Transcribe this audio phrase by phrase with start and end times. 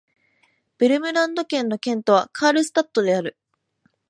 [0.79, 3.37] ヴェルムランド県の県都はカールスタッドである